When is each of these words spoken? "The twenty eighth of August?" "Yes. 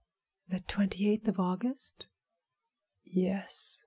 "The 0.47 0.61
twenty 0.61 1.07
eighth 1.07 1.27
of 1.27 1.39
August?" 1.39 2.07
"Yes. 3.03 3.79